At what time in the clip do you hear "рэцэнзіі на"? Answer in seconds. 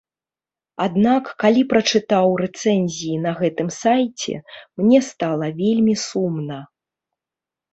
2.43-3.31